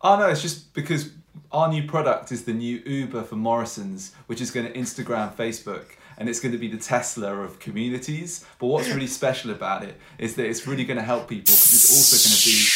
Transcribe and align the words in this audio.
Oh 0.00 0.16
no, 0.16 0.28
it's 0.28 0.40
just 0.40 0.72
because 0.74 1.10
our 1.50 1.68
new 1.68 1.82
product 1.82 2.30
is 2.30 2.44
the 2.44 2.52
new 2.52 2.80
Uber 2.86 3.24
for 3.24 3.34
Morrison's, 3.34 4.14
which 4.28 4.40
is 4.40 4.52
going 4.52 4.64
to 4.64 4.72
Instagram, 4.78 5.34
Facebook, 5.34 5.86
and 6.16 6.28
it's 6.28 6.38
going 6.38 6.52
to 6.52 6.58
be 6.58 6.68
the 6.68 6.76
Tesla 6.76 7.34
of 7.40 7.58
communities. 7.58 8.46
But 8.60 8.68
what's 8.68 8.88
really 8.90 9.08
special 9.08 9.50
about 9.50 9.82
it 9.82 9.96
is 10.18 10.36
that 10.36 10.46
it's 10.46 10.68
really 10.68 10.84
going 10.84 10.98
to 10.98 11.02
help 11.02 11.28
people 11.28 11.46
because 11.46 11.72
it's 11.72 11.90
also 11.90 12.14
going 12.14 12.36
to 12.38 12.46
be. 12.46 12.68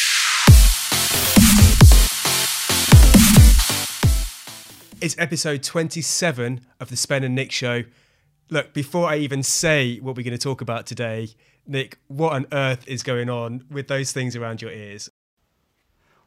It's 5.00 5.16
episode 5.16 5.62
27 5.62 6.62
of 6.80 6.90
the 6.90 6.96
Spen 6.96 7.22
and 7.22 7.36
Nick 7.36 7.52
show. 7.52 7.84
Look, 8.50 8.74
before 8.74 9.08
I 9.08 9.18
even 9.18 9.44
say 9.44 9.98
what 9.98 10.16
we're 10.16 10.24
going 10.24 10.36
to 10.36 10.38
talk 10.38 10.60
about 10.60 10.86
today, 10.86 11.28
Nick, 11.68 11.98
what 12.08 12.32
on 12.32 12.46
earth 12.50 12.82
is 12.88 13.04
going 13.04 13.30
on 13.30 13.62
with 13.70 13.86
those 13.86 14.10
things 14.10 14.34
around 14.34 14.60
your 14.60 14.72
ears? 14.72 15.08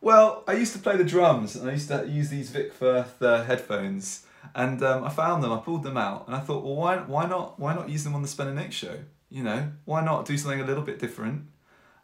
Well, 0.06 0.44
I 0.48 0.54
used 0.54 0.72
to 0.74 0.78
play 0.78 0.98
the 0.98 1.04
drums 1.04 1.56
and 1.56 1.68
I 1.68 1.74
used 1.74 1.88
to 1.88 2.05
use 2.08 2.30
these 2.30 2.52
Vic 2.52 2.72
Firth 2.72 3.20
uh, 3.23 3.44
headphones, 3.44 4.27
and 4.54 4.84
um, 4.84 5.04
I 5.04 5.09
found 5.09 5.44
them. 5.44 5.52
I 5.52 5.58
pulled 5.58 5.82
them 5.82 5.98
out, 5.98 6.27
and 6.27 6.36
I 6.36 6.41
thought, 6.41 6.63
well, 6.63 6.76
why 6.76 6.98
why 6.98 7.26
not 7.26 7.59
why 7.59 7.73
not 7.73 7.90
use 7.90 8.04
them 8.04 8.13
on 8.13 8.22
the 8.22 8.27
Spen 8.27 8.46
and 8.46 8.55
Nick 8.55 8.72
show? 8.72 8.99
You 9.32 9.41
know, 9.41 9.72
why 9.86 10.05
not 10.05 10.27
do 10.27 10.38
something 10.38 10.62
a 10.62 10.63
little 10.63 10.84
bit 10.84 10.99
different 10.99 11.48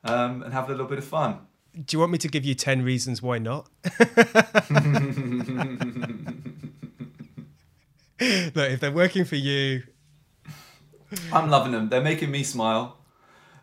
um, 0.04 0.42
and 0.42 0.52
have 0.52 0.68
a 0.68 0.72
little 0.72 0.88
bit 0.88 0.98
of 0.98 1.06
fun? 1.06 1.42
Do 1.76 1.95
you 1.95 2.00
want 2.00 2.12
me 2.12 2.18
to 2.18 2.28
give 2.28 2.44
you 2.44 2.56
10 2.56 2.82
reasons 2.82 3.22
why 3.22 3.38
not? 3.38 3.70
Look, 3.86 4.02
if 8.20 8.80
they're 8.80 8.92
working 8.92 9.26
for 9.26 9.36
you, 9.36 9.84
I'm 11.31 11.52
loving 11.52 11.72
them. 11.72 11.90
They're 11.90 12.02
making 12.02 12.31
me 12.31 12.42
smile. 12.42 12.98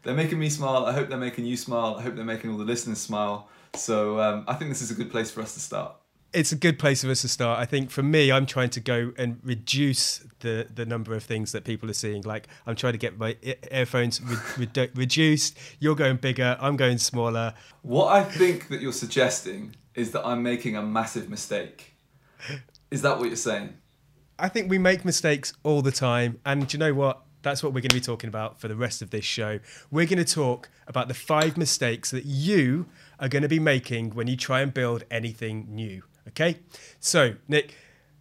They're 0.04 0.14
making 0.14 0.38
me 0.38 0.48
smile. 0.48 0.86
I 0.86 0.92
hope 0.92 1.08
they're 1.08 1.18
making 1.18 1.44
you 1.44 1.56
smile. 1.56 1.96
I 1.98 2.02
hope 2.02 2.14
they're 2.14 2.24
making 2.24 2.52
all 2.52 2.56
the 2.56 2.64
listeners 2.64 3.00
smile. 3.00 3.48
So 3.74 4.20
um, 4.20 4.44
I 4.48 4.54
think 4.54 4.70
this 4.70 4.82
is 4.82 4.90
a 4.90 4.94
good 4.94 5.10
place 5.10 5.30
for 5.30 5.40
us 5.42 5.54
to 5.54 5.60
start. 5.60 5.94
it's 6.34 6.52
a 6.52 6.56
good 6.56 6.78
place 6.78 7.02
for 7.02 7.10
us 7.10 7.22
to 7.22 7.28
start. 7.28 7.58
I 7.58 7.64
think 7.64 7.90
for 7.90 8.02
me, 8.02 8.30
I'm 8.30 8.44
trying 8.44 8.68
to 8.70 8.80
go 8.80 9.12
and 9.16 9.40
reduce 9.42 10.18
the, 10.40 10.66
the 10.72 10.84
number 10.84 11.14
of 11.14 11.22
things 11.22 11.52
that 11.52 11.64
people 11.64 11.88
are 11.88 11.94
seeing. 11.94 12.22
Like 12.22 12.48
I'm 12.66 12.76
trying 12.76 12.92
to 12.92 12.98
get 12.98 13.18
my 13.18 13.36
earphones 13.70 14.20
re- 14.20 14.66
redu- 14.66 14.90
reduced. 14.94 15.58
You're 15.80 15.94
going 15.94 16.16
bigger. 16.16 16.56
I'm 16.60 16.76
going 16.76 16.98
smaller. 16.98 17.54
What 17.82 18.12
I 18.12 18.24
think 18.24 18.68
that 18.68 18.80
you're 18.82 18.92
suggesting 18.92 19.74
is 19.94 20.10
that 20.12 20.26
I'm 20.26 20.42
making 20.42 20.76
a 20.76 20.82
massive 20.82 21.28
mistake. 21.30 21.94
Is 22.90 23.02
that 23.02 23.18
what 23.18 23.28
you're 23.28 23.36
saying? 23.36 23.74
I 24.38 24.48
think 24.48 24.70
we 24.70 24.78
make 24.78 25.04
mistakes 25.04 25.52
all 25.64 25.82
the 25.82 25.90
time. 25.92 26.38
And 26.44 26.68
do 26.68 26.76
you 26.76 26.78
know 26.78 26.94
what? 26.94 27.22
That's 27.48 27.62
what 27.62 27.72
we're 27.72 27.80
going 27.80 27.88
to 27.88 27.96
be 27.96 28.00
talking 28.00 28.28
about 28.28 28.60
for 28.60 28.68
the 28.68 28.76
rest 28.76 29.00
of 29.00 29.08
this 29.08 29.24
show. 29.24 29.58
We're 29.90 30.04
going 30.04 30.22
to 30.22 30.34
talk 30.34 30.68
about 30.86 31.08
the 31.08 31.14
five 31.14 31.56
mistakes 31.56 32.10
that 32.10 32.26
you 32.26 32.86
are 33.18 33.28
going 33.28 33.42
to 33.42 33.48
be 33.48 33.58
making 33.58 34.10
when 34.10 34.26
you 34.26 34.36
try 34.36 34.60
and 34.60 34.72
build 34.72 35.04
anything 35.10 35.66
new. 35.70 36.02
Okay? 36.28 36.58
So, 37.00 37.36
Nick, 37.48 37.74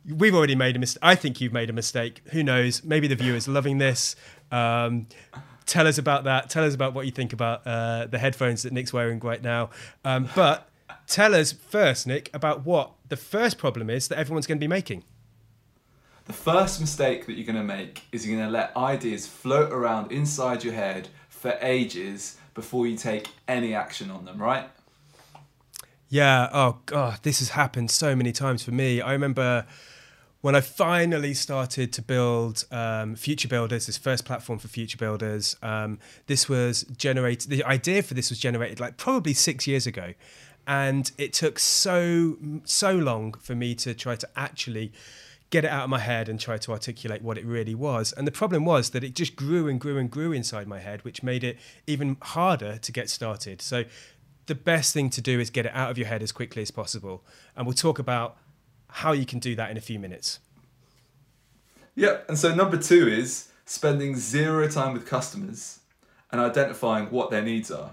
we've 0.08 0.34
already 0.34 0.56
made 0.56 0.78
a 0.78 0.80
mistake. 0.80 1.00
I 1.04 1.16
think 1.16 1.42
you've 1.42 1.52
made 1.52 1.70
a 1.70 1.74
mistake. 1.74 2.22
Who 2.32 2.42
knows? 2.42 2.86
Maybe 2.86 3.08
the 3.08 3.16
viewer's 3.16 3.50
loving 3.50 3.80
this. 3.80 4.16
Um, 4.50 5.08
tell 5.66 5.88
us 5.88 5.98
about 5.98 6.24
that. 6.24 6.50
Tell 6.50 6.64
us 6.64 6.74
about 6.74 6.94
what 6.94 7.06
you 7.06 7.12
think 7.12 7.34
about 7.34 7.68
uh, 7.68 8.06
the 8.06 8.20
headphones 8.20 8.64
that 8.64 8.72
Nick's 8.72 8.94
wearing 8.94 9.20
right 9.20 9.42
now. 9.42 9.72
Um, 10.06 10.30
but 10.36 10.70
tell 11.06 11.36
us 11.36 11.52
first, 11.52 12.08
Nick, 12.08 12.30
about 12.34 12.66
what 12.66 12.92
the 13.10 13.18
first 13.18 13.58
problem 13.58 13.90
is 13.90 14.08
that 14.08 14.18
everyone's 14.18 14.48
going 14.48 14.58
to 14.58 14.64
be 14.64 14.70
making. 14.70 15.04
The 16.28 16.34
first 16.34 16.82
mistake 16.82 17.26
that 17.26 17.34
you're 17.34 17.46
going 17.46 17.56
to 17.56 17.64
make 17.64 18.04
is 18.12 18.28
you're 18.28 18.38
going 18.38 18.50
to 18.50 18.54
let 18.54 18.76
ideas 18.76 19.26
float 19.26 19.72
around 19.72 20.12
inside 20.12 20.62
your 20.62 20.74
head 20.74 21.08
for 21.30 21.58
ages 21.62 22.38
before 22.54 22.86
you 22.86 22.98
take 22.98 23.30
any 23.48 23.74
action 23.74 24.12
on 24.12 24.26
them, 24.26 24.38
right? 24.38 24.70
Yeah. 26.10 26.50
Oh 26.52 26.80
god, 26.86 27.20
this 27.24 27.40
has 27.40 27.50
happened 27.50 27.92
so 27.92 28.14
many 28.14 28.34
times 28.34 28.62
for 28.62 28.72
me. 28.72 29.00
I 29.00 29.14
remember 29.14 29.66
when 30.42 30.54
I 30.54 30.62
finally 30.62 31.34
started 31.34 31.94
to 31.94 32.02
build 32.02 32.66
um, 32.72 33.16
Future 33.16 33.48
Builders, 33.48 33.86
this 33.86 33.98
first 33.98 34.26
platform 34.26 34.60
for 34.60 34.68
Future 34.68 34.98
Builders. 34.98 35.56
Um, 35.62 35.98
this 36.28 36.50
was 36.50 36.84
generated. 36.98 37.50
The 37.50 37.64
idea 37.64 38.04
for 38.04 38.14
this 38.14 38.30
was 38.30 38.40
generated 38.40 38.82
like 38.82 38.98
probably 38.98 39.34
six 39.34 39.66
years 39.66 39.88
ago, 39.88 40.14
and 40.66 41.10
it 41.18 41.32
took 41.32 41.58
so 41.58 42.38
so 42.66 42.94
long 42.96 43.34
for 43.34 43.56
me 43.56 43.76
to 43.76 43.94
try 43.94 44.18
to 44.18 44.28
actually 44.36 44.92
get 45.50 45.64
it 45.64 45.72
out 45.72 45.84
of 45.84 45.90
my 45.90 46.00
head 46.00 46.28
and 46.28 46.40
try 46.40 46.58
to 46.58 46.72
articulate 46.72 47.22
what 47.22 47.38
it 47.38 47.46
really 47.46 47.76
was. 47.76 48.12
And 48.14 48.28
the 48.28 48.32
problem 48.32 48.66
was 48.66 48.90
that 48.90 49.04
it 49.04 49.16
just 49.16 49.36
grew 49.36 49.68
and 49.68 49.80
grew 49.80 49.98
and 49.98 50.12
grew 50.12 50.32
inside 50.32 50.68
my 50.68 50.80
head, 50.80 51.06
which 51.06 51.24
made 51.24 51.44
it 51.44 51.58
even 51.86 52.18
harder 52.22 52.78
to 52.78 52.92
get 52.92 53.10
started. 53.10 53.62
So 53.62 53.86
the 54.48 54.56
best 54.56 54.94
thing 54.94 55.10
to 55.12 55.22
do 55.22 55.40
is 55.40 55.50
get 55.50 55.66
it 55.66 55.72
out 55.74 55.90
of 55.90 55.98
your 55.98 56.08
head 56.08 56.22
as 56.22 56.32
quickly 56.32 56.62
as 56.62 56.72
possible. 56.72 57.24
And 57.56 57.66
we'll 57.66 57.74
talk 57.74 58.00
about 58.00 58.38
how 58.90 59.14
you 59.14 59.26
can 59.26 59.40
do 59.40 59.56
that 59.56 59.72
in 59.72 59.78
a 59.78 59.82
few 59.82 60.00
minutes. 60.00 60.40
Yep. 61.96 62.26
And 62.30 62.38
so 62.38 62.54
number 62.54 62.78
two 62.78 63.08
is 63.08 63.50
spending 63.66 64.16
zero 64.16 64.68
time 64.68 64.94
with 64.94 65.06
customers 65.06 65.80
and 66.32 66.42
identifying 66.42 67.06
what 67.06 67.32
their 67.32 67.42
needs 67.42 67.72
are. 67.72 67.92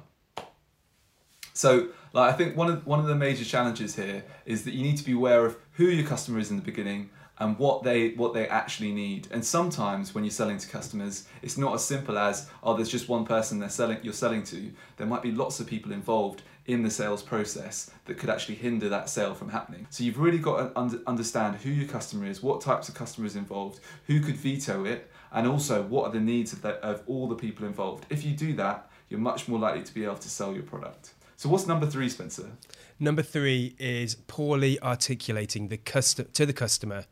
So, 1.53 1.88
like, 2.12 2.34
I 2.34 2.37
think 2.37 2.56
one 2.56 2.69
of 2.69 2.87
one 2.87 2.98
of 2.98 3.06
the 3.06 3.14
major 3.14 3.44
challenges 3.44 3.94
here 3.94 4.25
is 4.44 4.64
that 4.64 4.75
you 4.75 4.82
need 4.82 4.97
to 4.97 5.04
be 5.04 5.12
aware 5.12 5.47
of 5.47 5.56
who 5.75 5.84
your 5.84 6.06
customer 6.06 6.41
is 6.41 6.50
in 6.50 6.56
the 6.56 6.62
beginning 6.62 7.10
and 7.38 7.58
what 7.58 7.82
they 7.82 8.10
what 8.10 8.34
they 8.34 8.46
actually 8.48 8.92
need. 8.92 9.28
And 9.30 9.44
sometimes 9.44 10.14
when 10.14 10.24
you're 10.24 10.30
selling 10.30 10.58
to 10.58 10.68
customers, 10.68 11.26
it's 11.42 11.58
not 11.58 11.74
as 11.74 11.84
simple 11.84 12.18
as 12.18 12.48
oh, 12.62 12.74
there's 12.74 12.88
just 12.88 13.08
one 13.08 13.24
person 13.24 13.58
they're 13.58 13.68
selling 13.68 13.98
you're 14.02 14.12
selling 14.12 14.44
to. 14.44 14.70
There 14.96 15.06
might 15.06 15.22
be 15.22 15.32
lots 15.32 15.60
of 15.60 15.66
people 15.66 15.92
involved 15.92 16.42
in 16.66 16.82
the 16.82 16.90
sales 16.90 17.22
process 17.22 17.90
that 18.06 18.16
could 18.16 18.30
actually 18.30 18.54
hinder 18.54 18.88
that 18.88 19.08
sale 19.08 19.34
from 19.34 19.50
happening. 19.50 19.86
So 19.90 20.02
you've 20.02 20.18
really 20.18 20.38
got 20.38 20.56
to 20.56 20.78
under, 20.78 20.98
understand 21.06 21.56
who 21.56 21.70
your 21.70 21.88
customer 21.88 22.26
is, 22.26 22.42
what 22.42 22.60
types 22.60 22.88
of 22.88 22.94
customers 22.94 23.36
involved, 23.36 23.80
who 24.06 24.20
could 24.20 24.36
veto 24.36 24.84
it, 24.84 25.10
and 25.32 25.46
also 25.46 25.82
what 25.82 26.06
are 26.06 26.12
the 26.12 26.20
needs 26.20 26.54
of, 26.54 26.62
the, 26.62 26.74
of 26.76 27.02
all 27.06 27.28
the 27.28 27.34
people 27.34 27.66
involved. 27.66 28.06
If 28.08 28.24
you 28.24 28.34
do 28.34 28.54
that, 28.54 28.90
you're 29.10 29.20
much 29.20 29.46
more 29.46 29.58
likely 29.58 29.82
to 29.82 29.92
be 29.92 30.04
able 30.04 30.16
to 30.16 30.30
sell 30.30 30.54
your 30.54 30.62
product. 30.62 31.12
So 31.36 31.48
what's 31.48 31.66
number 31.66 31.86
three, 31.86 32.08
Spencer? 32.08 32.52
Number 32.98 33.22
three 33.22 33.74
is 33.78 34.14
poorly 34.14 34.80
articulating 34.80 35.68
the 35.68 35.76
custom 35.76 36.28
to 36.32 36.46
the 36.46 36.52
customer 36.52 37.04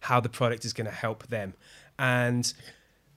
how 0.00 0.20
the 0.20 0.28
product 0.28 0.64
is 0.64 0.72
going 0.72 0.86
to 0.86 0.92
help 0.92 1.26
them. 1.28 1.54
And 1.98 2.52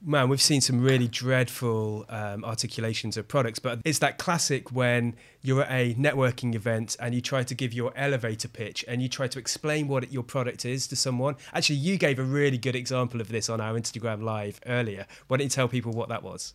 man, 0.03 0.29
we've 0.29 0.41
seen 0.41 0.61
some 0.61 0.81
really 0.81 1.07
dreadful 1.07 2.05
um, 2.09 2.43
articulations 2.43 3.17
of 3.17 3.27
products, 3.27 3.59
but 3.59 3.79
it's 3.85 3.99
that 3.99 4.17
classic 4.17 4.71
when 4.71 5.15
you're 5.41 5.61
at 5.63 5.71
a 5.71 5.93
networking 5.93 6.55
event 6.55 6.97
and 6.99 7.13
you 7.13 7.21
try 7.21 7.43
to 7.43 7.53
give 7.53 7.73
your 7.73 7.93
elevator 7.95 8.47
pitch 8.47 8.83
and 8.87 9.01
you 9.01 9.09
try 9.09 9.27
to 9.27 9.37
explain 9.37 9.87
what 9.87 10.11
your 10.11 10.23
product 10.23 10.65
is 10.65 10.87
to 10.87 10.95
someone. 10.95 11.35
Actually, 11.53 11.75
you 11.75 11.97
gave 11.97 12.17
a 12.19 12.23
really 12.23 12.57
good 12.57 12.75
example 12.75 13.21
of 13.21 13.29
this 13.29 13.49
on 13.49 13.61
our 13.61 13.75
Instagram 13.75 14.23
live 14.23 14.59
earlier. 14.65 15.05
Why 15.27 15.37
don't 15.37 15.45
you 15.45 15.49
tell 15.49 15.67
people 15.67 15.91
what 15.91 16.09
that 16.09 16.23
was? 16.23 16.53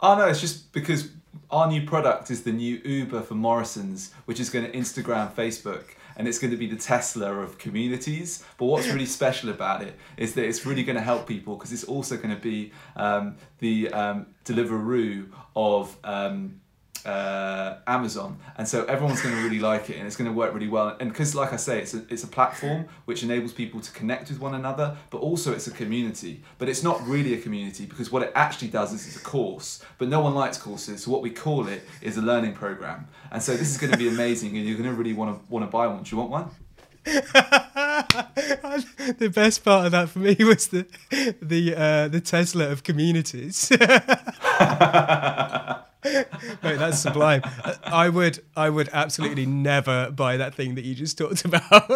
Oh 0.00 0.16
no, 0.16 0.26
it's 0.26 0.40
just 0.40 0.72
because 0.72 1.10
our 1.50 1.68
new 1.68 1.86
product 1.86 2.30
is 2.30 2.42
the 2.42 2.52
new 2.52 2.80
Uber 2.84 3.22
for 3.22 3.34
Morrison's, 3.34 4.12
which 4.24 4.40
is 4.40 4.50
going 4.50 4.64
to 4.64 4.76
Instagram, 4.76 5.32
Facebook, 5.32 5.84
and 6.22 6.28
it's 6.28 6.38
going 6.38 6.52
to 6.52 6.56
be 6.56 6.68
the 6.68 6.76
Tesla 6.76 7.34
of 7.34 7.58
communities. 7.58 8.44
But 8.56 8.66
what's 8.66 8.86
really 8.86 9.06
special 9.06 9.50
about 9.50 9.82
it 9.82 9.98
is 10.16 10.34
that 10.34 10.44
it's 10.44 10.64
really 10.64 10.84
going 10.84 10.94
to 10.94 11.02
help 11.02 11.26
people 11.26 11.56
because 11.56 11.72
it's 11.72 11.82
also 11.82 12.16
going 12.16 12.32
to 12.32 12.40
be 12.40 12.70
um, 12.94 13.34
the 13.58 13.92
um, 13.92 14.26
Deliveroo 14.44 15.32
of 15.56 15.96
um, 16.04 16.60
uh, 17.04 17.78
Amazon, 17.86 18.38
and 18.56 18.66
so 18.66 18.84
everyone's 18.84 19.20
going 19.20 19.34
to 19.34 19.42
really 19.42 19.58
like 19.58 19.90
it, 19.90 19.96
and 19.96 20.06
it's 20.06 20.16
going 20.16 20.30
to 20.30 20.36
work 20.36 20.54
really 20.54 20.68
well. 20.68 20.96
And 21.00 21.10
because, 21.10 21.34
like 21.34 21.52
I 21.52 21.56
say, 21.56 21.80
it's 21.80 21.94
a, 21.94 22.04
it's 22.08 22.24
a 22.24 22.28
platform 22.28 22.86
which 23.04 23.22
enables 23.22 23.52
people 23.52 23.80
to 23.80 23.92
connect 23.92 24.28
with 24.28 24.40
one 24.40 24.54
another, 24.54 24.96
but 25.10 25.18
also 25.18 25.52
it's 25.52 25.66
a 25.66 25.70
community. 25.70 26.42
But 26.58 26.68
it's 26.68 26.82
not 26.82 27.06
really 27.06 27.34
a 27.34 27.40
community 27.40 27.86
because 27.86 28.12
what 28.12 28.22
it 28.22 28.32
actually 28.34 28.68
does 28.68 28.92
is 28.92 29.06
it's 29.06 29.16
a 29.16 29.20
course. 29.20 29.82
But 29.98 30.08
no 30.08 30.20
one 30.20 30.34
likes 30.34 30.58
courses, 30.58 31.04
so 31.04 31.10
what 31.10 31.22
we 31.22 31.30
call 31.30 31.68
it 31.68 31.82
is 32.00 32.16
a 32.16 32.22
learning 32.22 32.54
program. 32.54 33.08
And 33.30 33.42
so 33.42 33.56
this 33.56 33.70
is 33.70 33.78
going 33.78 33.92
to 33.92 33.98
be 33.98 34.08
amazing, 34.08 34.56
and 34.56 34.66
you're 34.66 34.78
going 34.78 34.90
to 34.90 34.94
really 34.94 35.12
want 35.12 35.36
to 35.36 35.52
want 35.52 35.64
to 35.64 35.70
buy 35.70 35.86
one. 35.86 36.02
Do 36.02 36.14
you 36.14 36.18
want 36.18 36.30
one? 36.30 36.50
the 37.04 37.22
best 39.34 39.64
part 39.64 39.86
of 39.86 39.92
that 39.92 40.08
for 40.08 40.20
me 40.20 40.36
was 40.38 40.68
the 40.68 40.86
the 41.42 41.74
uh, 41.74 42.08
the 42.08 42.20
Tesla 42.20 42.70
of 42.70 42.84
communities. 42.84 43.72
Mate, 46.04 46.26
that's 46.62 46.98
sublime. 46.98 47.42
Uh, 47.64 47.74
I 47.84 48.08
would 48.08 48.42
I 48.56 48.70
would 48.70 48.88
absolutely 48.92 49.46
never 49.46 50.10
buy 50.10 50.36
that 50.36 50.54
thing 50.54 50.74
that 50.74 50.84
you 50.84 50.94
just 50.94 51.16
talked 51.18 51.44
about. 51.50 51.90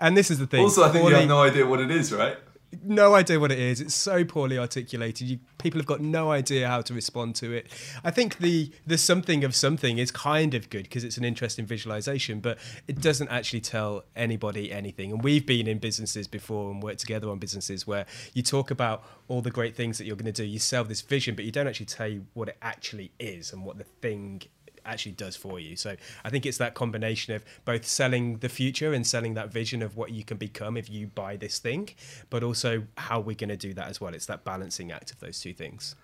and 0.00 0.16
this 0.16 0.30
is 0.30 0.38
the 0.38 0.46
thing. 0.46 0.62
Also, 0.62 0.84
I 0.84 0.90
think 0.90 1.08
you 1.08 1.14
have 1.14 1.28
no 1.28 1.42
idea 1.42 1.66
what 1.66 1.80
it 1.80 1.90
is, 1.90 2.12
right? 2.12 2.36
No 2.84 3.14
idea 3.14 3.38
what 3.38 3.52
it 3.52 3.58
is. 3.58 3.80
It's 3.80 3.94
so 3.94 4.24
poorly 4.24 4.58
articulated. 4.58 5.28
You, 5.28 5.38
people 5.58 5.78
have 5.78 5.86
got 5.86 6.00
no 6.00 6.30
idea 6.30 6.68
how 6.68 6.82
to 6.82 6.94
respond 6.94 7.34
to 7.36 7.52
it. 7.52 7.66
I 8.04 8.10
think 8.10 8.38
the 8.38 8.72
the 8.86 8.98
something 8.98 9.44
of 9.44 9.54
something 9.54 9.98
is 9.98 10.10
kind 10.10 10.54
of 10.54 10.68
good 10.70 10.84
because 10.84 11.04
it's 11.04 11.16
an 11.16 11.24
interesting 11.24 11.66
visualization, 11.66 12.40
but 12.40 12.58
it 12.88 13.00
doesn't 13.00 13.28
actually 13.28 13.60
tell 13.60 14.04
anybody 14.14 14.72
anything. 14.72 15.12
And 15.12 15.22
we've 15.22 15.46
been 15.46 15.66
in 15.66 15.78
businesses 15.78 16.26
before 16.26 16.70
and 16.70 16.82
worked 16.82 17.00
together 17.00 17.28
on 17.30 17.38
businesses 17.38 17.86
where 17.86 18.06
you 18.34 18.42
talk 18.42 18.70
about 18.70 19.04
all 19.28 19.42
the 19.42 19.50
great 19.50 19.76
things 19.76 19.98
that 19.98 20.04
you're 20.04 20.16
going 20.16 20.32
to 20.32 20.32
do. 20.32 20.44
You 20.44 20.58
sell 20.58 20.84
this 20.84 21.00
vision, 21.00 21.34
but 21.34 21.44
you 21.44 21.52
don't 21.52 21.66
actually 21.66 21.86
tell 21.86 22.08
you 22.08 22.26
what 22.34 22.48
it 22.48 22.56
actually 22.62 23.12
is 23.18 23.52
and 23.52 23.64
what 23.64 23.78
the 23.78 23.84
thing 23.84 24.42
actually 24.86 25.12
does 25.12 25.36
for 25.36 25.58
you. 25.60 25.76
So 25.76 25.96
I 26.24 26.30
think 26.30 26.46
it's 26.46 26.58
that 26.58 26.74
combination 26.74 27.34
of 27.34 27.44
both 27.64 27.86
selling 27.86 28.38
the 28.38 28.48
future 28.48 28.92
and 28.92 29.06
selling 29.06 29.34
that 29.34 29.52
vision 29.52 29.82
of 29.82 29.96
what 29.96 30.10
you 30.12 30.24
can 30.24 30.36
become 30.36 30.76
if 30.76 30.88
you 30.88 31.08
buy 31.08 31.36
this 31.36 31.58
thing, 31.58 31.90
but 32.30 32.42
also 32.42 32.84
how 32.96 33.20
we're 33.20 33.36
going 33.36 33.48
to 33.48 33.56
do 33.56 33.74
that 33.74 33.88
as 33.88 34.00
well. 34.00 34.14
It's 34.14 34.26
that 34.26 34.44
balancing 34.44 34.92
act 34.92 35.10
of 35.10 35.20
those 35.20 35.40
two 35.40 35.52
things. 35.52 35.96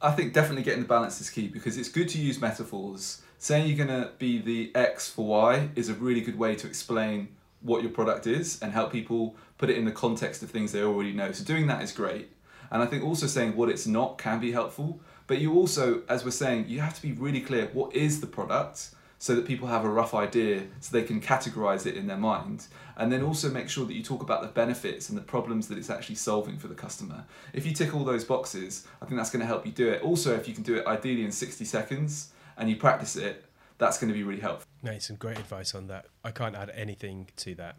I 0.00 0.12
think 0.12 0.32
definitely 0.32 0.62
getting 0.62 0.82
the 0.82 0.88
balance 0.88 1.20
is 1.20 1.28
key 1.30 1.48
because 1.48 1.76
it's 1.76 1.88
good 1.88 2.08
to 2.10 2.18
use 2.18 2.40
metaphors. 2.40 3.22
Saying 3.38 3.66
you're 3.68 3.86
going 3.86 4.02
to 4.02 4.10
be 4.18 4.40
the 4.40 4.72
X 4.74 5.08
for 5.08 5.26
Y 5.26 5.70
is 5.74 5.88
a 5.88 5.94
really 5.94 6.20
good 6.20 6.38
way 6.38 6.54
to 6.56 6.66
explain 6.66 7.28
what 7.60 7.82
your 7.82 7.90
product 7.90 8.26
is 8.26 8.60
and 8.62 8.72
help 8.72 8.92
people 8.92 9.36
put 9.58 9.70
it 9.70 9.76
in 9.76 9.84
the 9.84 9.92
context 9.92 10.42
of 10.42 10.50
things 10.50 10.72
they 10.72 10.82
already 10.82 11.12
know. 11.12 11.32
So 11.32 11.44
doing 11.44 11.66
that 11.66 11.82
is 11.82 11.92
great. 11.92 12.30
And 12.70 12.82
I 12.82 12.86
think 12.86 13.04
also 13.04 13.26
saying 13.26 13.56
what 13.56 13.68
it's 13.68 13.86
not 13.86 14.18
can 14.18 14.40
be 14.40 14.52
helpful. 14.52 15.00
But 15.26 15.38
you 15.38 15.54
also, 15.54 16.02
as 16.08 16.24
we're 16.24 16.30
saying, 16.30 16.66
you 16.68 16.80
have 16.80 16.94
to 16.94 17.02
be 17.02 17.12
really 17.12 17.40
clear 17.40 17.68
what 17.72 17.94
is 17.94 18.20
the 18.20 18.26
product 18.26 18.90
so 19.18 19.34
that 19.34 19.46
people 19.46 19.66
have 19.66 19.84
a 19.84 19.88
rough 19.88 20.14
idea 20.14 20.62
so 20.80 20.92
they 20.92 21.02
can 21.02 21.20
categorize 21.20 21.86
it 21.86 21.96
in 21.96 22.06
their 22.06 22.16
mind. 22.16 22.66
And 22.96 23.12
then 23.12 23.22
also 23.22 23.50
make 23.50 23.68
sure 23.68 23.84
that 23.84 23.94
you 23.94 24.02
talk 24.02 24.22
about 24.22 24.42
the 24.42 24.48
benefits 24.48 25.08
and 25.08 25.18
the 25.18 25.22
problems 25.22 25.68
that 25.68 25.78
it's 25.78 25.90
actually 25.90 26.14
solving 26.14 26.56
for 26.56 26.68
the 26.68 26.74
customer. 26.74 27.24
If 27.52 27.66
you 27.66 27.72
tick 27.72 27.94
all 27.94 28.04
those 28.04 28.24
boxes, 28.24 28.86
I 29.02 29.06
think 29.06 29.18
that's 29.18 29.30
going 29.30 29.40
to 29.40 29.46
help 29.46 29.66
you 29.66 29.72
do 29.72 29.88
it. 29.88 30.02
Also, 30.02 30.34
if 30.34 30.46
you 30.46 30.54
can 30.54 30.62
do 30.62 30.76
it 30.76 30.86
ideally 30.86 31.24
in 31.24 31.32
60 31.32 31.64
seconds 31.64 32.32
and 32.56 32.70
you 32.70 32.76
practice 32.76 33.16
it, 33.16 33.44
that's 33.78 33.98
going 33.98 34.08
to 34.08 34.14
be 34.14 34.22
really 34.22 34.40
helpful. 34.40 34.66
Mate, 34.82 35.02
some 35.02 35.16
great 35.16 35.38
advice 35.38 35.74
on 35.74 35.88
that. 35.88 36.06
I 36.24 36.30
can't 36.30 36.54
add 36.54 36.70
anything 36.70 37.28
to 37.36 37.54
that. 37.56 37.76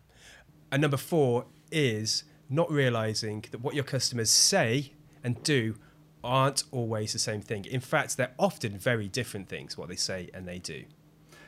And 0.71 0.81
number 0.81 0.97
four 0.97 1.45
is 1.71 2.23
not 2.49 2.71
realizing 2.71 3.45
that 3.51 3.61
what 3.61 3.75
your 3.75 3.83
customers 3.83 4.29
say 4.29 4.93
and 5.23 5.41
do 5.43 5.75
aren't 6.23 6.63
always 6.71 7.13
the 7.13 7.19
same 7.19 7.41
thing. 7.41 7.65
In 7.65 7.79
fact, 7.79 8.17
they're 8.17 8.33
often 8.37 8.77
very 8.77 9.07
different 9.07 9.47
things, 9.47 9.77
what 9.77 9.89
they 9.89 9.95
say 9.95 10.29
and 10.33 10.47
they 10.47 10.59
do. 10.59 10.83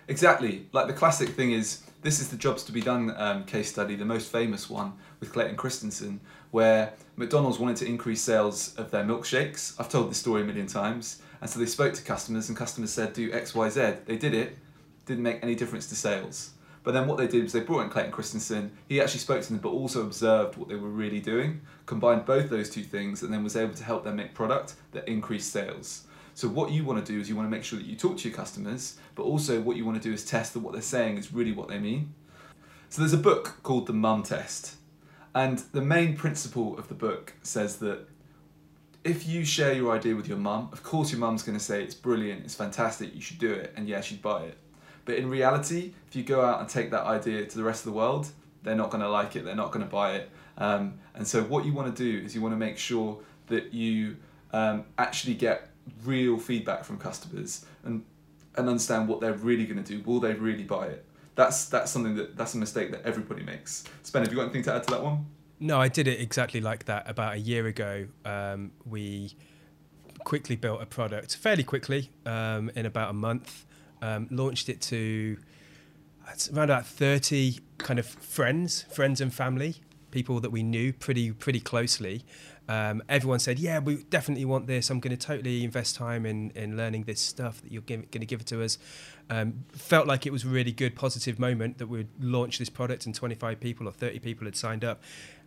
Exactly. 0.07 0.67
Like 0.73 0.87
the 0.87 0.93
classic 0.93 1.29
thing 1.29 1.51
is 1.51 1.83
this 2.01 2.19
is 2.19 2.29
the 2.29 2.37
jobs 2.37 2.63
to 2.63 2.71
be 2.71 2.81
done 2.81 3.13
um, 3.17 3.45
case 3.45 3.69
study, 3.69 3.95
the 3.95 4.05
most 4.05 4.31
famous 4.31 4.69
one 4.69 4.93
with 5.19 5.31
Clayton 5.31 5.55
Christensen, 5.55 6.19
where 6.51 6.93
McDonald's 7.15 7.59
wanted 7.59 7.77
to 7.77 7.85
increase 7.85 8.21
sales 8.21 8.75
of 8.75 8.91
their 8.91 9.03
milkshakes. 9.03 9.75
I've 9.79 9.89
told 9.89 10.09
this 10.09 10.17
story 10.17 10.41
a 10.41 10.45
million 10.45 10.67
times. 10.67 11.21
And 11.39 11.49
so 11.49 11.59
they 11.59 11.65
spoke 11.65 11.93
to 11.93 12.03
customers, 12.03 12.49
and 12.49 12.57
customers 12.57 12.91
said, 12.91 13.13
do 13.13 13.31
X, 13.31 13.55
Y, 13.55 13.69
Z. 13.69 13.93
They 14.05 14.17
did 14.17 14.33
it, 14.33 14.57
didn't 15.05 15.23
make 15.23 15.39
any 15.41 15.55
difference 15.55 15.87
to 15.87 15.95
sales. 15.95 16.51
But 16.83 16.93
then 16.93 17.07
what 17.07 17.17
they 17.17 17.27
did 17.27 17.43
was 17.43 17.53
they 17.53 17.59
brought 17.59 17.81
in 17.81 17.89
Clayton 17.89 18.11
Christensen. 18.11 18.71
He 18.87 18.99
actually 18.99 19.19
spoke 19.19 19.41
to 19.43 19.49
them, 19.49 19.59
but 19.59 19.69
also 19.69 20.01
observed 20.01 20.57
what 20.57 20.67
they 20.67 20.75
were 20.75 20.89
really 20.89 21.19
doing, 21.19 21.61
combined 21.85 22.25
both 22.25 22.49
those 22.49 22.69
two 22.69 22.83
things, 22.83 23.21
and 23.21 23.31
then 23.31 23.43
was 23.43 23.55
able 23.55 23.75
to 23.75 23.83
help 23.83 24.03
them 24.03 24.15
make 24.15 24.33
product 24.33 24.75
that 24.91 25.07
increased 25.07 25.51
sales. 25.51 26.07
So 26.33 26.47
what 26.47 26.71
you 26.71 26.83
want 26.83 27.05
to 27.05 27.11
do 27.11 27.19
is 27.19 27.29
you 27.29 27.35
want 27.35 27.45
to 27.45 27.51
make 27.51 27.63
sure 27.63 27.77
that 27.77 27.85
you 27.85 27.95
talk 27.95 28.17
to 28.17 28.27
your 28.27 28.35
customers, 28.35 28.95
but 29.15 29.23
also 29.23 29.61
what 29.61 29.77
you 29.77 29.85
want 29.85 30.01
to 30.01 30.07
do 30.07 30.13
is 30.13 30.25
test 30.25 30.53
that 30.53 30.61
what 30.61 30.73
they're 30.73 30.81
saying 30.81 31.17
is 31.17 31.33
really 31.33 31.51
what 31.51 31.67
they 31.67 31.77
mean. 31.77 32.13
So 32.89 33.01
there's 33.01 33.13
a 33.13 33.17
book 33.17 33.59
called 33.63 33.85
The 33.85 33.93
Mum 33.93 34.23
Test, 34.23 34.75
and 35.35 35.59
the 35.71 35.81
main 35.81 36.15
principle 36.15 36.77
of 36.77 36.87
the 36.87 36.95
book 36.95 37.33
says 37.43 37.77
that 37.77 38.07
if 39.03 39.27
you 39.27 39.45
share 39.45 39.73
your 39.73 39.95
idea 39.95 40.15
with 40.15 40.27
your 40.27 40.37
mum, 40.37 40.69
of 40.71 40.83
course 40.83 41.11
your 41.11 41.19
mum's 41.19 41.43
going 41.43 41.57
to 41.57 41.63
say 41.63 41.83
it's 41.83 41.95
brilliant, 41.95 42.43
it's 42.43 42.55
fantastic, 42.55 43.13
you 43.15 43.21
should 43.21 43.39
do 43.39 43.51
it, 43.51 43.73
and 43.75 43.87
yeah, 43.87 44.01
she'd 44.01 44.21
buy 44.21 44.43
it. 44.43 44.57
But 45.05 45.15
in 45.15 45.29
reality, 45.29 45.93
if 46.07 46.15
you 46.15 46.23
go 46.23 46.43
out 46.43 46.59
and 46.59 46.69
take 46.69 46.91
that 46.91 47.03
idea 47.03 47.45
to 47.45 47.57
the 47.57 47.63
rest 47.63 47.85
of 47.85 47.91
the 47.91 47.97
world, 47.97 48.29
they're 48.63 48.75
not 48.75 48.91
going 48.91 49.01
to 49.01 49.09
like 49.09 49.35
it, 49.35 49.45
they're 49.45 49.55
not 49.55 49.71
going 49.71 49.85
to 49.85 49.91
buy 49.91 50.13
it. 50.13 50.29
Um, 50.57 50.99
and 51.15 51.27
so, 51.27 51.43
what 51.43 51.65
you 51.65 51.73
want 51.73 51.95
to 51.95 52.03
do 52.03 52.25
is 52.25 52.35
you 52.35 52.41
want 52.41 52.53
to 52.53 52.57
make 52.57 52.77
sure 52.77 53.19
that 53.47 53.73
you 53.73 54.17
um, 54.53 54.85
actually 54.97 55.33
get 55.33 55.69
real 56.03 56.37
feedback 56.37 56.83
from 56.83 56.97
customers 56.97 57.65
and 57.83 58.03
and 58.55 58.67
understand 58.67 59.07
what 59.07 59.21
they're 59.21 59.33
really 59.33 59.65
going 59.65 59.81
to 59.81 59.97
do. 59.97 60.03
Will 60.03 60.19
they 60.19 60.33
really 60.33 60.63
buy 60.63 60.87
it? 60.87 61.05
That's 61.35 61.65
that's 61.65 61.91
something 61.91 62.15
that 62.15 62.35
that's 62.37 62.53
a 62.53 62.57
mistake 62.57 62.91
that 62.91 63.03
everybody 63.03 63.43
makes. 63.43 63.83
Spen, 64.03 64.23
have 64.23 64.31
you 64.31 64.37
got 64.37 64.43
anything 64.43 64.63
to 64.63 64.75
add 64.75 64.83
to 64.83 64.91
that 64.91 65.03
one? 65.03 65.25
No, 65.59 65.79
I 65.79 65.87
did 65.87 66.07
it 66.07 66.19
exactly 66.19 66.59
like 66.59 66.85
that 66.85 67.09
about 67.09 67.35
a 67.35 67.39
year 67.39 67.67
ago. 67.67 68.07
Um, 68.25 68.71
we 68.85 69.35
quickly 70.23 70.55
built 70.55 70.81
a 70.81 70.85
product 70.85 71.35
fairly 71.35 71.63
quickly 71.63 72.09
um, 72.25 72.71
in 72.75 72.85
about 72.85 73.09
a 73.09 73.13
month 73.13 73.65
um, 74.01 74.27
launched 74.31 74.69
it 74.69 74.81
to 74.81 75.37
around 76.53 76.69
about 76.69 76.85
30 76.85 77.59
kind 77.77 77.99
of 77.99 78.05
friends, 78.05 78.83
friends 78.83 79.21
and 79.21 79.33
family, 79.33 79.75
people 80.11 80.39
that 80.39 80.51
we 80.51 80.63
knew 80.63 80.93
pretty 80.93 81.31
pretty 81.31 81.59
closely. 81.59 82.23
Um, 82.69 83.03
everyone 83.09 83.39
said, 83.39 83.59
"Yeah, 83.59 83.79
we 83.79 84.03
definitely 84.03 84.45
want 84.45 84.67
this. 84.67 84.89
I'm 84.89 84.99
going 84.99 85.15
to 85.15 85.25
totally 85.25 85.63
invest 85.63 85.95
time 85.95 86.25
in 86.25 86.51
in 86.51 86.77
learning 86.77 87.03
this 87.03 87.19
stuff 87.19 87.61
that 87.61 87.71
you're 87.71 87.81
going 87.81 88.07
to 88.09 88.25
give 88.25 88.41
it 88.41 88.47
to 88.47 88.63
us." 88.63 88.77
Um, 89.29 89.65
felt 89.71 90.07
like 90.07 90.25
it 90.25 90.31
was 90.31 90.43
a 90.43 90.47
really 90.47 90.71
good, 90.71 90.95
positive 90.95 91.39
moment 91.39 91.77
that 91.77 91.87
we'd 91.87 92.09
launch 92.19 92.59
this 92.59 92.69
product 92.69 93.05
and 93.05 93.15
25 93.15 93.61
people 93.61 93.87
or 93.87 93.91
30 93.91 94.19
people 94.19 94.45
had 94.45 94.57
signed 94.57 94.83
up 94.83 95.01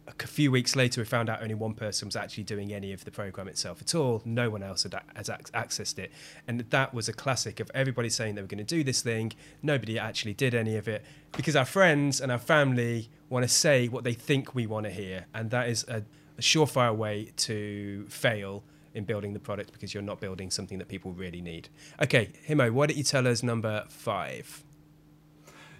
a 0.06 0.26
few 0.26 0.50
weeks 0.50 0.76
later, 0.76 1.00
we 1.00 1.04
found 1.04 1.30
out 1.30 1.42
only 1.42 1.54
one 1.54 1.74
person 1.74 2.06
was 2.08 2.16
actually 2.16 2.44
doing 2.44 2.72
any 2.72 2.92
of 2.92 3.04
the 3.04 3.10
program 3.10 3.48
itself 3.48 3.80
at 3.80 3.94
all. 3.94 4.22
No 4.24 4.50
one 4.50 4.62
else 4.62 4.82
had 4.82 4.94
has 5.14 5.28
accessed 5.28 5.98
it, 5.98 6.12
and 6.46 6.60
that 6.60 6.92
was 6.92 7.08
a 7.08 7.12
classic 7.12 7.60
of 7.60 7.70
everybody 7.74 8.08
saying 8.10 8.34
they 8.34 8.42
were 8.42 8.48
going 8.48 8.64
to 8.64 8.64
do 8.64 8.84
this 8.84 9.02
thing. 9.02 9.32
Nobody 9.62 9.98
actually 9.98 10.34
did 10.34 10.54
any 10.54 10.76
of 10.76 10.88
it 10.88 11.04
because 11.36 11.56
our 11.56 11.64
friends 11.64 12.20
and 12.20 12.30
our 12.30 12.38
family 12.38 13.08
want 13.30 13.44
to 13.44 13.48
say 13.48 13.88
what 13.88 14.04
they 14.04 14.14
think 14.14 14.54
we 14.54 14.66
want 14.66 14.84
to 14.84 14.92
hear, 14.92 15.26
and 15.34 15.50
that 15.50 15.68
is 15.68 15.84
a, 15.88 16.02
a 16.38 16.42
surefire 16.42 16.94
way 16.94 17.32
to 17.36 18.06
fail 18.08 18.62
in 18.94 19.04
building 19.04 19.32
the 19.32 19.40
product 19.40 19.72
because 19.72 19.92
you're 19.92 20.02
not 20.02 20.20
building 20.20 20.50
something 20.50 20.78
that 20.78 20.88
people 20.88 21.12
really 21.12 21.40
need. 21.40 21.68
Okay, 22.02 22.30
Himo, 22.48 22.70
why 22.70 22.86
don't 22.86 22.96
you 22.96 23.04
tell 23.04 23.26
us 23.26 23.42
number 23.42 23.84
five? 23.88 24.62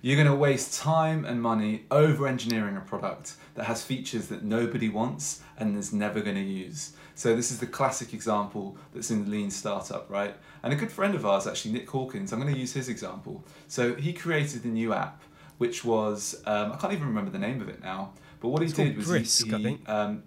You're 0.04 0.16
going 0.16 0.28
to 0.28 0.34
waste 0.34 0.78
time 0.78 1.24
and 1.24 1.40
money 1.40 1.86
over 1.90 2.28
engineering 2.28 2.76
a 2.76 2.82
product 2.82 3.36
that 3.54 3.64
has 3.64 3.82
features 3.82 4.28
that 4.28 4.42
nobody 4.44 4.90
wants 4.90 5.40
and 5.56 5.78
is 5.78 5.94
never 5.94 6.20
going 6.20 6.36
to 6.36 6.42
use. 6.42 6.92
So 7.14 7.34
this 7.34 7.50
is 7.50 7.58
the 7.58 7.66
classic 7.66 8.12
example 8.12 8.76
that's 8.92 9.10
in 9.10 9.24
the 9.24 9.30
lean 9.30 9.50
startup, 9.50 10.10
right? 10.10 10.36
And 10.62 10.74
a 10.74 10.76
good 10.76 10.92
friend 10.92 11.14
of 11.14 11.24
ours, 11.24 11.46
actually, 11.46 11.72
Nick 11.72 11.88
Hawkins, 11.88 12.34
I'm 12.34 12.40
going 12.42 12.52
to 12.52 12.60
use 12.60 12.74
his 12.74 12.90
example. 12.90 13.46
So 13.66 13.94
he 13.94 14.12
created 14.12 14.66
a 14.66 14.68
new 14.68 14.92
app, 14.92 15.22
which 15.56 15.86
was 15.86 16.34
um, 16.44 16.72
I 16.72 16.76
can't 16.76 16.92
even 16.92 17.06
remember 17.08 17.30
the 17.30 17.38
name 17.38 17.62
of 17.62 17.70
it 17.70 17.80
now. 17.82 18.12
But 18.40 18.50
what 18.50 18.62
it's 18.62 18.76
he 18.76 18.84
did 18.84 18.98
was 18.98 19.06
Brisk, 19.06 19.46
he, 19.46 19.62
think. 19.62 19.88
Um, 19.88 20.22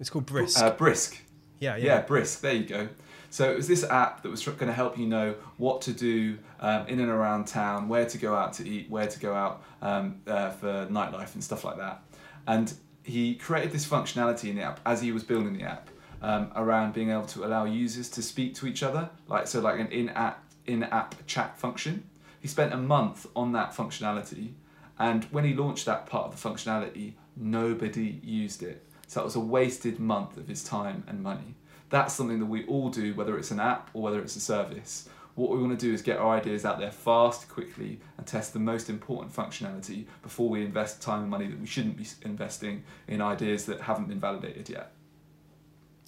it's 0.00 0.10
called 0.10 0.26
Brisk. 0.26 0.60
Uh, 0.60 0.72
Brisk. 0.72 1.22
Yeah, 1.60 1.76
yeah. 1.76 1.84
Yeah, 1.84 2.00
Brisk. 2.00 2.40
There 2.40 2.52
you 2.52 2.64
go. 2.64 2.88
So 3.30 3.50
it 3.50 3.56
was 3.56 3.68
this 3.68 3.84
app 3.84 4.22
that 4.22 4.30
was 4.30 4.42
going 4.44 4.58
to 4.66 4.72
help 4.72 4.98
you 4.98 5.06
know 5.06 5.34
what 5.58 5.82
to 5.82 5.92
do 5.92 6.38
um, 6.60 6.86
in 6.86 7.00
and 7.00 7.10
around 7.10 7.46
town, 7.46 7.88
where 7.88 8.06
to 8.06 8.18
go 8.18 8.34
out 8.34 8.54
to 8.54 8.68
eat, 8.68 8.88
where 8.88 9.06
to 9.06 9.20
go 9.20 9.34
out 9.34 9.62
um, 9.82 10.20
uh, 10.26 10.50
for 10.50 10.86
nightlife 10.90 11.34
and 11.34 11.44
stuff 11.44 11.64
like 11.64 11.76
that. 11.76 12.02
And 12.46 12.72
he 13.02 13.34
created 13.34 13.72
this 13.72 13.86
functionality 13.86 14.50
in 14.50 14.56
the 14.56 14.62
app 14.62 14.80
as 14.86 15.02
he 15.02 15.12
was 15.12 15.24
building 15.24 15.56
the 15.56 15.64
app 15.64 15.90
um, 16.22 16.50
around 16.56 16.94
being 16.94 17.10
able 17.10 17.26
to 17.26 17.44
allow 17.44 17.64
users 17.64 18.08
to 18.10 18.22
speak 18.22 18.54
to 18.56 18.66
each 18.66 18.82
other, 18.82 19.10
like 19.28 19.46
so, 19.46 19.60
like 19.60 19.78
an 19.78 19.88
in-app 19.88 20.44
in-app 20.66 21.14
chat 21.26 21.58
function. 21.58 22.08
He 22.40 22.48
spent 22.48 22.72
a 22.72 22.76
month 22.76 23.26
on 23.36 23.52
that 23.52 23.74
functionality, 23.74 24.52
and 24.98 25.24
when 25.24 25.44
he 25.44 25.54
launched 25.54 25.86
that 25.86 26.06
part 26.06 26.26
of 26.26 26.40
the 26.40 26.48
functionality, 26.48 27.14
nobody 27.36 28.20
used 28.22 28.62
it. 28.62 28.84
So 29.06 29.20
it 29.20 29.24
was 29.24 29.36
a 29.36 29.40
wasted 29.40 29.98
month 29.98 30.36
of 30.36 30.48
his 30.48 30.62
time 30.62 31.04
and 31.06 31.22
money 31.22 31.54
that's 31.90 32.14
something 32.14 32.38
that 32.38 32.46
we 32.46 32.66
all 32.66 32.90
do, 32.90 33.14
whether 33.14 33.38
it's 33.38 33.50
an 33.50 33.60
app 33.60 33.90
or 33.94 34.02
whether 34.02 34.20
it's 34.20 34.36
a 34.36 34.40
service. 34.40 35.08
What 35.34 35.50
we 35.50 35.58
want 35.58 35.78
to 35.78 35.86
do 35.86 35.92
is 35.92 36.02
get 36.02 36.18
our 36.18 36.36
ideas 36.36 36.64
out 36.64 36.80
there 36.80 36.90
fast, 36.90 37.48
quickly, 37.48 38.00
and 38.16 38.26
test 38.26 38.52
the 38.52 38.58
most 38.58 38.90
important 38.90 39.32
functionality 39.32 40.06
before 40.22 40.48
we 40.48 40.64
invest 40.64 41.00
time 41.00 41.20
and 41.22 41.30
money 41.30 41.46
that 41.46 41.60
we 41.60 41.66
shouldn't 41.66 41.96
be 41.96 42.06
investing 42.22 42.82
in 43.06 43.20
ideas 43.22 43.64
that 43.66 43.80
haven't 43.82 44.08
been 44.08 44.18
validated 44.18 44.68
yet. 44.68 44.92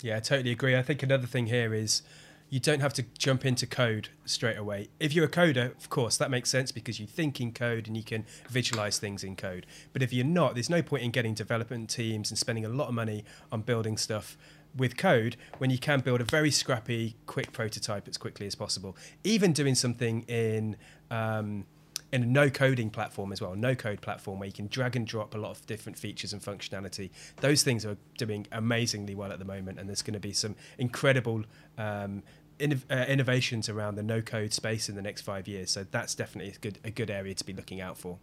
Yeah, 0.03 0.17
I 0.17 0.21
totally 0.21 0.51
agree. 0.51 0.77
I 0.77 0.83
think 0.83 1.03
another 1.03 1.27
thing 1.27 1.47
here 1.47 1.73
is 1.73 2.03
you 2.49 2.59
don't 2.59 2.81
have 2.81 2.93
to 2.95 3.05
jump 3.17 3.47
into 3.47 3.67
code 3.67 4.09
straight 4.25 4.57
away. 4.57 4.89
If 4.99 5.15
you're 5.15 5.27
a 5.27 5.31
coder, 5.31 5.77
of 5.77 5.89
course, 5.89 6.17
that 6.17 6.31
makes 6.31 6.51
sense 6.51 6.73
because 6.73 6.99
you 6.99 7.07
think 7.07 7.41
in 7.41 7.53
code 7.53 7.87
and 7.87 7.97
you 7.97 8.03
can 8.03 8.27
visualize 8.49 8.99
things 8.99 9.23
in 9.23 9.37
code. 9.37 9.67
But 9.93 10.03
if 10.03 10.13
you're 10.13 10.27
not, 10.27 10.55
there's 10.55 10.69
no 10.69 10.83
point 10.83 11.05
in 11.05 11.13
getting 11.13 11.35
development 11.35 11.89
teams 11.91 12.31
and 12.31 12.37
spending 12.37 12.65
a 12.65 12.69
lot 12.69 12.89
of 12.89 12.95
money 12.95 13.25
on 13.53 13.63
building 13.63 13.97
stuff 13.97 14.37
with 14.77 14.97
code 14.97 15.37
when 15.59 15.71
you 15.71 15.79
can 15.79 16.01
build 16.01 16.21
a 16.21 16.25
very 16.25 16.51
scrappy, 16.51 17.17
quick 17.27 17.53
prototype 17.53 18.09
as 18.09 18.17
quickly 18.17 18.47
as 18.47 18.55
possible. 18.55 18.97
Even 19.25 19.53
doing 19.53 19.75
something 19.75 20.23
in 20.23 20.77
um, 21.11 21.65
in 22.13 22.23
a 22.25 22.27
no 22.27 22.51
coding 22.51 22.91
platform 22.91 23.33
as 23.33 23.41
well, 23.41 23.55
no 23.55 23.75
code 23.75 24.01
platform 24.01 24.41
where 24.41 24.47
you 24.47 24.53
can 24.53 24.67
drag 24.67 24.97
and 24.97 25.07
drop 25.07 25.35
a 25.35 25.39
lot 25.39 25.51
of 25.53 25.65
different 25.67 25.97
features 25.97 26.33
and 26.33 26.43
functionality. 26.43 27.11
Those 27.37 27.63
things 27.63 27.87
are 27.87 27.97
doing 28.19 28.47
amazingly 28.53 29.15
well 29.15 29.33
at 29.33 29.39
the 29.39 29.45
moment, 29.45 29.79
and 29.79 29.89
there's 29.89 30.03
going 30.03 30.15
to 30.15 30.21
be 30.21 30.33
some 30.33 30.57
incredible. 30.79 31.45
Um, 31.79 32.23
uh, 32.63 33.07
innovations 33.09 33.71
around 33.71 33.95
the 33.95 34.03
no 34.03 34.21
code 34.21 34.53
space 34.53 34.91
in 34.91 34.95
the 34.95 35.01
next 35.01 35.23
five 35.23 35.49
years, 35.49 35.71
so 35.71 35.87
that's 35.91 36.15
definitely 36.15 36.53
a 36.53 36.59
good 36.59 36.79
a 36.85 36.91
good 36.91 37.09
area 37.09 37.33
to 37.33 37.43
be 37.43 37.55
looking 37.55 37.81
out 37.81 37.97
for. 37.97 38.19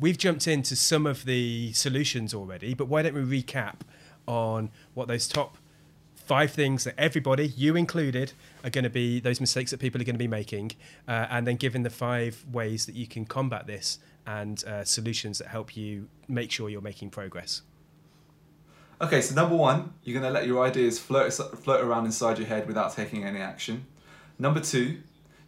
We've 0.00 0.16
jumped 0.16 0.48
into 0.48 0.74
some 0.74 1.06
of 1.06 1.26
the 1.26 1.74
solutions 1.74 2.32
already, 2.32 2.72
but 2.72 2.88
why 2.88 3.02
don't 3.02 3.14
we 3.14 3.42
recap 3.42 3.80
on 4.26 4.70
what 4.94 5.08
those 5.08 5.26
top 5.26 5.58
five 6.14 6.50
things 6.50 6.84
that 6.84 6.94
everybody, 6.98 7.48
you 7.48 7.76
included, 7.76 8.32
are 8.62 8.70
going 8.70 8.84
to 8.84 8.90
be 8.90 9.20
those 9.20 9.40
mistakes 9.40 9.70
that 9.70 9.78
people 9.78 10.00
are 10.00 10.04
going 10.04 10.14
to 10.14 10.18
be 10.18 10.28
making, 10.28 10.72
uh, 11.06 11.26
and 11.30 11.46
then 11.46 11.56
given 11.56 11.82
the 11.82 11.90
five 11.90 12.44
ways 12.50 12.86
that 12.86 12.94
you 12.94 13.06
can 13.06 13.24
combat 13.24 13.66
this 13.66 13.98
and 14.26 14.64
uh, 14.64 14.84
solutions 14.84 15.38
that 15.38 15.48
help 15.48 15.76
you 15.76 16.08
make 16.28 16.50
sure 16.50 16.70
you're 16.70 16.80
making 16.80 17.10
progress. 17.10 17.62
Okay, 19.00 19.20
so 19.20 19.34
number 19.34 19.54
one, 19.54 19.92
you're 20.02 20.18
going 20.18 20.32
to 20.32 20.32
let 20.32 20.46
your 20.46 20.64
ideas 20.64 20.98
float 20.98 21.32
float 21.32 21.84
around 21.84 22.06
inside 22.06 22.38
your 22.38 22.46
head 22.46 22.66
without 22.66 22.94
taking 22.94 23.24
any 23.24 23.40
action. 23.40 23.86
Number 24.38 24.60
two, 24.60 24.98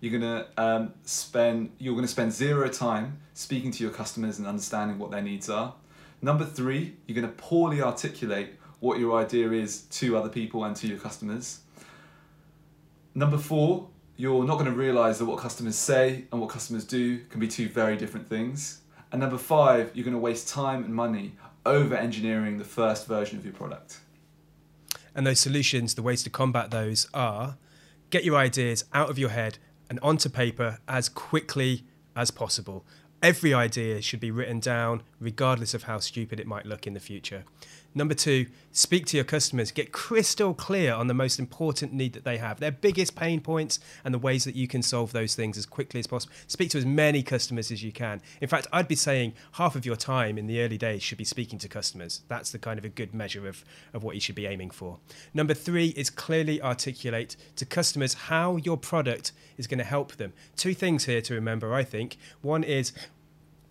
you're 0.01 0.19
going 0.19 0.45
to 0.45 0.63
um, 0.63 0.93
spend 1.05 1.71
you're 1.79 1.95
going 1.95 2.05
to 2.05 2.11
spend 2.11 2.33
zero 2.33 2.69
time 2.69 3.21
speaking 3.35 3.71
to 3.71 3.83
your 3.83 3.93
customers 3.93 4.39
and 4.39 4.47
understanding 4.47 4.99
what 4.99 5.11
their 5.11 5.23
needs 5.23 5.49
are. 5.49 5.75
Number 6.21 6.45
three, 6.45 6.97
you're 7.07 7.15
going 7.15 7.27
to 7.27 7.43
poorly 7.43 7.81
articulate 7.81 8.57
what 8.81 8.99
your 8.99 9.19
idea 9.19 9.51
is 9.53 9.83
to 9.83 10.17
other 10.17 10.29
people 10.29 10.65
and 10.65 10.77
to 10.77 10.87
your 10.87 10.99
customers. 10.99 11.61
Number 13.15 13.39
four, 13.39 13.89
you're 14.17 14.45
not 14.45 14.55
going 14.55 14.67
to 14.67 14.77
realize 14.77 15.19
that 15.19 15.27
what 15.27 15.39
customers 15.39 15.77
say 15.77 16.25
and 16.33 16.41
what 16.41 16.51
customers 16.51 16.85
do 16.85 17.19
can 17.31 17.41
be 17.41 17.49
two 17.49 17.69
very 17.69 17.97
different 17.97 18.29
things. 18.29 18.81
And 19.13 19.21
number 19.21 19.39
five, 19.39 19.91
you're 19.95 20.05
going 20.05 20.15
to 20.15 20.21
waste 20.21 20.49
time 20.49 20.85
and 20.85 20.95
money 20.95 21.33
over 21.65 21.95
engineering 21.95 22.59
the 22.59 22.65
first 22.65 23.07
version 23.07 23.39
of 23.39 23.45
your 23.45 23.55
product. 23.55 24.01
And 25.15 25.27
those 25.27 25.41
solutions, 25.41 25.95
the 25.95 26.03
ways 26.03 26.23
to 26.25 26.31
combat 26.31 26.71
those 26.71 27.09
are 27.15 27.57
get 28.11 28.25
your 28.25 28.37
ideas 28.37 28.85
out 28.93 29.11
of 29.11 29.19
your 29.19 29.31
head 29.31 29.59
and 29.91 29.99
onto 30.01 30.29
paper 30.29 30.79
as 30.89 31.09
quickly 31.09 31.85
as 32.15 32.31
possible. 32.31 32.85
Every 33.23 33.53
idea 33.55 34.03
should 34.03 34.21
be 34.21 34.31
written 34.31 34.61
down, 34.61 35.03
regardless 35.19 35.75
of 35.75 35.85
how 35.85 35.99
stupid 35.99 36.39
it 36.39 36.47
might 36.47 36.67
look 36.67 36.87
in 36.87 36.93
the 36.93 37.01
future. 37.01 37.45
Number 37.97 38.13
two, 38.13 38.45
speak 38.73 39.07
to 39.07 39.17
your 39.17 39.25
customers. 39.25 39.71
Get 39.71 39.91
crystal 39.91 40.53
clear 40.53 40.93
on 40.93 41.07
the 41.07 41.15
most 41.15 41.39
important 41.39 41.95
need 41.95 42.13
that 42.13 42.25
they 42.25 42.37
have, 42.37 42.61
their 42.61 42.71
biggest 42.71 43.17
pain 43.17 43.41
points, 43.41 43.81
and 44.05 44.13
the 44.13 44.19
ways 44.19 44.45
that 44.45 44.55
you 44.55 44.69
can 44.69 44.83
solve 44.83 45.13
those 45.13 45.35
things 45.35 45.57
as 45.57 45.65
quickly 45.65 45.99
as 46.01 46.07
possible. 46.07 46.35
Speak 46.47 46.69
to 46.73 46.79
as 46.79 46.85
many 46.85 47.23
customers 47.23 47.71
as 47.71 47.83
you 47.83 47.93
can. 47.93 48.21
In 48.43 48.49
fact, 48.49 48.67
I'd 48.71 48.87
be 48.87 48.97
saying 48.97 49.33
half 49.53 49.77
of 49.77 49.87
your 49.87 49.97
time 49.97 50.37
in 50.37 50.47
the 50.47 50.61
early 50.61 50.77
days 50.77 51.03
should 51.03 51.17
be 51.17 51.25
speaking 51.25 51.59
to 51.59 51.69
customers. 51.69 52.21
That's 52.29 52.51
the 52.51 52.59
kind 52.59 52.79
of 52.79 52.85
a 52.85 52.91
good 52.91 53.15
measure 53.15 53.49
of, 53.49 53.65
of 53.95 54.05
what 54.05 54.15
you 54.15 54.21
should 54.21 54.35
be 54.35 54.45
aiming 54.45 54.73
for. 54.73 54.99
Number 55.33 55.55
three 55.55 55.89
is 55.97 56.11
clearly 56.11 56.61
articulate 56.61 57.35
to 57.57 57.65
customers 57.65 58.13
how 58.13 58.57
your 58.57 58.77
product 58.77 59.33
is 59.57 59.67
going 59.67 59.79
to 59.79 59.85
help 59.85 60.17
them. 60.17 60.35
Two 60.55 60.75
things 60.75 61.07
here 61.07 61.23
to 61.23 61.33
remember, 61.33 61.73
I 61.73 61.83
think. 61.83 62.19
One 62.43 62.63
is 62.63 62.93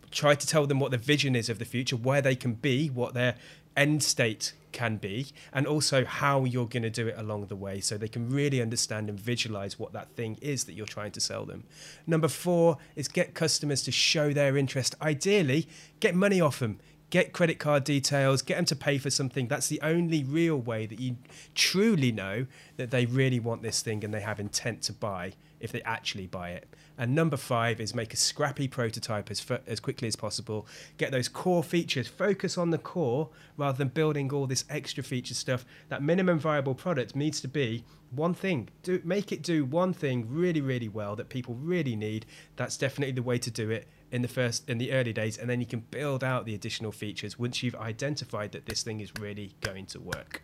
try 0.10 0.34
to 0.34 0.48
tell 0.48 0.66
them 0.66 0.80
what 0.80 0.92
the 0.92 0.98
vision 0.98 1.36
is 1.36 1.50
of 1.50 1.60
the 1.60 1.66
future, 1.66 1.96
where 1.96 2.22
they 2.22 2.36
can 2.36 2.54
be, 2.54 2.88
what 2.88 3.14
their 3.14 3.36
end 3.76 4.04
state 4.04 4.54
can 4.76 4.98
be, 4.98 5.28
and 5.54 5.66
also 5.66 6.04
how 6.04 6.44
you're 6.44 6.68
going 6.68 6.84
to 6.84 6.90
do 6.90 7.08
it 7.08 7.16
along 7.18 7.46
the 7.46 7.56
way 7.56 7.80
so 7.80 7.98
they 7.98 8.10
can 8.10 8.30
really 8.30 8.62
understand 8.62 9.10
and 9.10 9.18
visualize 9.18 9.80
what 9.80 9.94
that 9.94 10.10
thing 10.12 10.38
is 10.42 10.66
that 10.66 10.74
you're 10.74 10.86
trying 10.86 11.12
to 11.12 11.22
sell 11.22 11.46
them. 11.46 11.64
Number 12.06 12.28
four 12.28 12.78
is 12.96 13.08
get 13.08 13.34
customers 13.34 13.82
to 13.84 13.92
show 13.92 14.34
their 14.34 14.58
interest. 14.58 14.94
Ideally, 15.02 15.68
get 16.02 16.14
money 16.14 16.42
off 16.42 16.60
them. 16.60 16.80
Get 17.10 17.32
credit 17.32 17.60
card 17.60 17.86
details, 17.86 18.42
get 18.42 18.56
them 18.56 18.66
to 18.66 18.76
pay 18.76 18.98
for 18.98 19.10
something. 19.10 19.48
That's 19.48 19.68
the 19.68 19.80
only 19.82 20.24
real 20.24 20.58
way 20.58 20.88
that 20.88 21.00
you 21.00 21.18
truly 21.54 22.12
know 22.12 22.48
that 22.76 22.92
they 22.92 23.06
really 23.06 23.40
want 23.40 23.62
this 23.62 23.82
thing 23.82 24.04
and 24.04 24.14
they 24.14 24.22
have 24.22 24.40
intent 24.40 24.82
to 24.84 24.94
buy 24.94 25.34
if 25.66 25.74
they 25.74 25.82
actually 25.82 26.28
buy 26.28 26.52
it. 26.52 26.68
And 26.98 27.14
number 27.14 27.36
five 27.36 27.82
is 27.82 27.94
make 27.94 28.14
a 28.14 28.18
scrappy 28.18 28.70
prototype 28.70 29.30
as, 29.30 29.46
as 29.68 29.82
quickly 29.82 30.08
as 30.08 30.16
possible. 30.16 30.66
Get 30.98 31.12
those 31.12 31.28
core 31.28 31.64
features, 31.64 32.08
focus 32.08 32.58
on 32.58 32.70
the 32.70 32.78
core 32.78 33.30
rather 33.58 33.78
than 33.78 33.90
building 33.90 34.32
all 34.32 34.48
this 34.48 34.64
extra 34.70 35.04
feature 35.04 35.34
stuff. 35.34 35.66
That 35.90 36.02
minimum 36.02 36.40
viable 36.40 36.76
product 36.76 37.14
needs 37.14 37.42
to 37.42 37.50
be 37.50 37.84
one 38.12 38.34
thing. 38.34 38.70
Do 38.84 39.02
make 39.04 39.34
it 39.34 39.42
do 39.42 39.66
one 39.66 39.92
thing 39.92 40.28
really, 40.30 40.62
really 40.62 40.88
well 40.88 41.18
that 41.18 41.28
people 41.28 41.56
really 41.56 41.98
need. 41.98 42.26
That's 42.56 42.78
definitely 42.78 43.14
the 43.14 43.24
way 43.24 43.38
to 43.40 43.52
do 43.52 43.70
it 43.70 43.88
in 44.12 44.22
the 44.22 44.28
first 44.28 44.70
in 44.70 44.78
the 44.78 44.94
early 44.94 45.12
days, 45.12 45.38
and 45.38 45.50
then 45.50 45.60
you 45.60 45.66
can 45.66 45.82
build 45.92 46.24
out 46.24 46.46
the 46.46 46.56
additional 46.56 46.92
features 46.92 47.38
once 47.38 47.62
you've 47.62 47.76
identified 47.76 48.54
that 48.54 48.66
this 48.66 48.84
thing 48.84 49.02
is 49.02 49.12
really 49.20 49.56
going 49.60 49.86
to 49.88 50.00
work. 50.00 50.42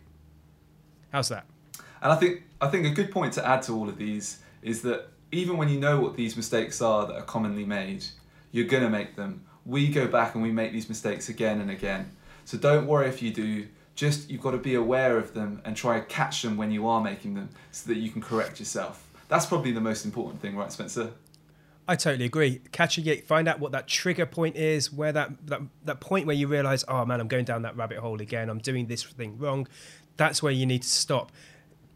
How's 1.12 1.28
that? 1.28 1.46
And 2.02 2.12
I 2.12 2.16
think 2.16 2.42
I 2.60 2.68
think 2.68 2.86
a 2.86 2.90
good 2.90 3.10
point 3.10 3.32
to 3.34 3.46
add 3.46 3.62
to 3.62 3.72
all 3.72 3.88
of 3.88 3.96
these 3.96 4.40
is 4.62 4.82
that 4.82 5.08
even 5.32 5.56
when 5.56 5.68
you 5.70 5.80
know 5.80 5.98
what 5.98 6.14
these 6.14 6.36
mistakes 6.36 6.80
are 6.82 7.06
that 7.06 7.16
are 7.16 7.22
commonly 7.22 7.64
made, 7.64 8.04
you're 8.52 8.66
going 8.66 8.82
to 8.82 8.90
make 8.90 9.16
them. 9.16 9.44
We 9.64 9.88
go 9.88 10.06
back 10.06 10.34
and 10.34 10.42
we 10.42 10.52
make 10.52 10.72
these 10.72 10.88
mistakes 10.88 11.28
again 11.28 11.60
and 11.60 11.70
again. 11.70 12.14
So 12.44 12.58
don't 12.58 12.86
worry 12.86 13.08
if 13.08 13.22
you 13.22 13.32
do. 13.32 13.66
Just 13.94 14.30
you've 14.30 14.42
got 14.42 14.52
to 14.52 14.58
be 14.58 14.74
aware 14.74 15.18
of 15.18 15.34
them 15.34 15.60
and 15.64 15.76
try 15.76 15.98
to 15.98 16.06
catch 16.06 16.42
them 16.42 16.56
when 16.56 16.70
you 16.70 16.86
are 16.86 17.02
making 17.02 17.34
them 17.34 17.48
so 17.70 17.88
that 17.88 17.98
you 17.98 18.10
can 18.10 18.20
correct 18.20 18.58
yourself. 18.58 19.08
That's 19.28 19.46
probably 19.46 19.72
the 19.72 19.80
most 19.80 20.04
important 20.04 20.40
thing, 20.42 20.56
right, 20.56 20.70
Spencer? 20.70 21.12
I 21.88 21.96
totally 21.96 22.26
agree. 22.26 22.60
Catching 22.70 23.06
it, 23.06 23.26
find 23.26 23.48
out 23.48 23.58
what 23.58 23.72
that 23.72 23.88
trigger 23.88 24.26
point 24.26 24.56
is, 24.56 24.92
where 24.92 25.12
that, 25.12 25.46
that 25.46 25.62
that 25.84 26.00
point 26.00 26.26
where 26.26 26.36
you 26.36 26.46
realize, 26.46 26.84
oh 26.86 27.04
man, 27.04 27.20
I'm 27.20 27.28
going 27.28 27.44
down 27.44 27.62
that 27.62 27.76
rabbit 27.76 27.98
hole 27.98 28.20
again. 28.20 28.48
I'm 28.48 28.58
doing 28.58 28.86
this 28.86 29.02
thing 29.02 29.38
wrong. 29.38 29.66
That's 30.16 30.42
where 30.42 30.52
you 30.52 30.66
need 30.66 30.82
to 30.82 30.88
stop 30.88 31.32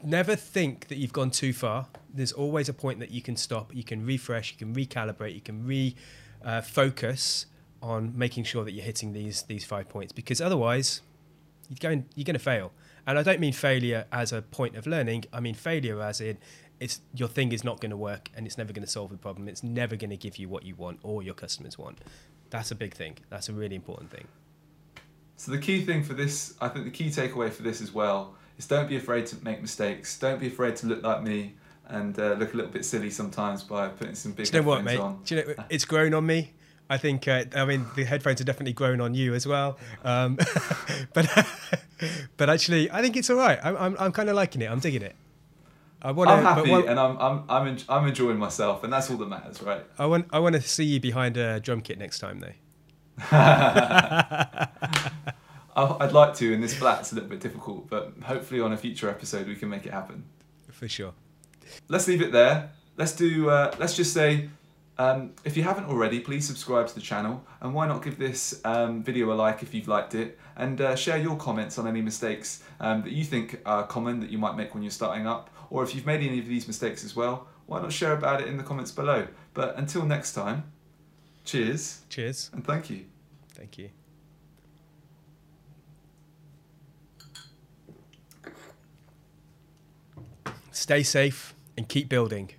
never 0.03 0.37
think 0.37 0.89
that 0.89 0.97
you've 0.97 1.13
gone 1.13 1.31
too 1.31 1.53
far. 1.53 1.87
There's 2.13 2.33
always 2.33 2.69
a 2.69 2.73
point 2.73 3.01
that 3.01 3.11
you 3.11 3.23
can 3.23 3.37
stop, 3.37 3.75
you 3.75 3.85
can 3.85 4.05
refresh, 4.05 4.53
you 4.53 4.59
can 4.59 4.75
recalibrate, 4.75 5.35
you 5.35 5.41
can 5.41 5.65
refocus 5.65 7.47
uh, 7.47 7.87
on 7.87 8.17
making 8.17 8.45
sure 8.45 8.65
that 8.65 8.73
you're 8.73 8.85
hitting 8.85 9.13
these 9.13 9.43
these 9.43 9.65
five 9.65 9.89
points 9.89 10.13
because 10.13 10.41
otherwise 10.41 11.03
you're 11.69 11.77
going 11.81 12.07
you're 12.15 12.25
going 12.25 12.35
to 12.35 12.41
fail. 12.41 12.73
And 13.07 13.19
I 13.19 13.23
don't 13.23 13.39
mean 13.39 13.53
failure 13.53 14.07
as 14.11 14.33
a 14.33 14.43
point 14.43 14.77
of 14.77 14.87
learning. 14.87 15.27
I 15.33 15.41
mean 15.41 15.55
failure 15.55 16.01
as 16.03 16.21
in 16.21 16.39
it's 16.81 17.01
your 17.15 17.29
thing 17.29 17.53
is 17.53 17.65
not 17.65 17.81
going 17.81 17.91
to 17.91 17.97
work 17.97 18.31
and 18.35 18.47
it's 18.47 18.59
never 18.59 18.73
going 18.73 18.85
to 18.85 18.91
solve 18.91 19.11
the 19.11 19.17
problem. 19.17 19.49
It's 19.49 19.63
never 19.63 19.97
going 19.97 20.11
to 20.11 20.17
give 20.17 20.37
you 20.37 20.49
what 20.49 20.65
you 20.65 20.75
want 20.75 21.01
or 21.03 21.23
your 21.23 21.35
customers 21.35 21.79
want. 21.79 21.99
That's 22.51 22.71
a 22.71 22.75
big 22.75 22.95
thing. 22.95 23.17
That's 23.31 23.49
a 23.49 23.53
really 23.53 23.77
important 23.77 24.11
thing. 24.11 24.27
So 25.37 25.53
the 25.53 25.59
key 25.59 25.85
thing 25.85 26.03
for 26.03 26.15
this, 26.15 26.55
I 26.61 26.69
think 26.69 26.85
the 26.85 26.91
key 26.91 27.09
takeaway 27.09 27.53
for 27.53 27.63
this 27.63 27.81
as 27.81 27.93
well 27.93 28.35
is 28.59 28.67
don't 28.67 28.89
be 28.89 28.97
afraid 28.97 29.27
to 29.27 29.37
make 29.45 29.61
mistakes. 29.61 30.19
Don't 30.19 30.41
be 30.41 30.49
afraid 30.49 30.77
to 30.77 30.87
look 30.87 31.03
like 31.03 31.23
me 31.23 31.55
and 31.89 32.19
uh, 32.19 32.35
look 32.35 32.53
a 32.55 32.57
little 32.57 32.73
bit 32.73 32.85
silly 32.85 33.11
sometimes 33.11 33.63
by 33.63 33.89
putting 33.89 34.15
some 34.15 34.33
big 34.33 34.47
Do 34.47 34.57
you 34.57 34.63
know 34.63 34.69
what, 34.69 34.85
mate? 34.85 34.99
on. 34.99 35.21
Do 35.25 35.37
you 35.37 35.45
know, 35.45 35.65
it's 35.71 35.85
grown 35.85 36.15
on 36.15 36.27
me. 36.27 36.53
I 36.89 36.99
think, 36.99 37.27
uh, 37.27 37.45
I 37.57 37.65
mean, 37.65 37.85
the 37.97 38.05
headphones 38.05 38.41
are 38.41 38.45
definitely 38.45 38.73
grown 38.73 39.01
on 39.01 39.13
you 39.15 39.35
as 39.35 39.47
well. 39.47 39.77
Um, 40.05 40.37
but 41.15 41.29
but 42.37 42.49
actually, 42.49 42.91
I 42.91 43.03
think 43.03 43.17
it's 43.17 43.29
all 43.29 43.37
right. 43.37 43.59
I'm, 43.63 43.77
I'm, 43.77 43.97
I'm 43.99 44.13
kind 44.13 44.29
of 44.29 44.37
liking 44.37 44.63
it. 44.63 44.71
I'm 44.71 44.79
digging 44.79 45.03
it. 45.03 45.17
I 46.03 46.13
want 46.13 46.31
I'm 46.31 46.45
happy 46.45 46.71
and 46.73 47.01
I'm, 47.01 47.17
I'm, 47.19 47.45
I'm, 47.49 47.67
en- 47.67 47.81
I'm 47.89 48.07
enjoying 48.07 48.39
myself, 48.39 48.85
and 48.85 48.93
that's 48.93 49.11
all 49.11 49.17
that 49.17 49.29
matters, 49.29 49.61
right? 49.63 49.83
I 49.99 50.07
want, 50.07 50.27
I 50.33 50.39
want 50.39 50.55
to 50.55 50.61
see 50.61 50.85
you 50.85 51.01
behind 51.01 51.37
a 51.37 51.59
drum 51.59 51.81
kit 51.81 51.99
next 51.99 52.21
time, 52.21 52.41
though. 52.41 52.53
I'd 55.77 56.13
like 56.13 56.35
to, 56.37 56.55
and 56.55 56.63
this 56.63 56.75
flat's 56.75 57.13
a 57.13 57.15
little 57.15 57.29
bit 57.29 57.41
difficult, 57.41 57.91
but 57.91 58.15
hopefully 58.23 58.61
on 58.61 58.73
a 58.73 58.77
future 58.77 59.11
episode 59.11 59.47
we 59.47 59.57
can 59.57 59.69
make 59.69 59.85
it 59.85 59.93
happen. 59.93 60.25
For 60.71 60.89
sure. 60.89 61.13
Let's 61.89 62.09
leave 62.09 62.23
it 62.23 62.33
there. 62.33 62.71
Let's 62.97 63.13
do. 63.13 63.51
Uh, 63.51 63.75
let's 63.79 63.95
just 63.95 64.15
say, 64.15 64.49
um, 64.99 65.33
if 65.45 65.57
you 65.57 65.63
haven't 65.63 65.85
already, 65.85 66.21
please 66.21 66.47
subscribe 66.47 66.87
to 66.89 66.95
the 66.95 67.01
channel, 67.01 67.45
and 67.61 67.75
why 67.75 67.87
not 67.87 68.03
give 68.03 68.19
this 68.19 68.61
um, 68.65 69.03
video 69.03 69.33
a 69.33 69.35
like 69.35 69.63
if 69.63 69.75
you've 69.75 69.89
liked 69.89 70.15
it, 70.15 70.39
and 70.57 70.81
uh, 70.81 70.97
share 70.97 71.19
your 71.19 71.37
comments 71.37 71.79
on 71.79 71.87
any 71.87 72.01
mistakes 72.01 72.63
um, 72.81 73.03
that 73.03 73.13
you 73.13 73.25
think 73.25 73.61
are 73.67 73.87
common 73.87 74.21
that 74.21 74.31
you 74.31 74.39
might 74.39 74.57
make 74.57 74.73
when 74.73 74.83
you're 74.83 74.91
starting 74.91 75.27
up, 75.27 75.51
or 75.69 75.83
if 75.83 75.95
you've 75.95 76.07
made 76.07 76.21
any 76.21 76.39
of 76.39 76.47
these 76.47 76.67
mistakes 76.67 77.05
as 77.05 77.15
well, 77.15 77.49
why 77.67 77.83
not 77.83 77.93
share 77.93 78.13
about 78.13 78.41
it 78.41 78.49
in 78.49 78.57
the 78.57 78.65
comments 78.65 78.93
below? 78.93 79.27
But 79.53 79.77
until 79.77 80.07
next 80.07 80.33
time, 80.33 80.65
cheers. 81.45 82.01
Cheers. 82.09 82.51
And 82.55 82.65
thank 82.65 82.89
you. 82.89 83.05
Thank 83.55 83.77
you. 83.77 83.91
Stay 90.77 91.03
safe 91.03 91.55
and 91.77 91.89
keep 91.89 92.09
building. 92.09 92.51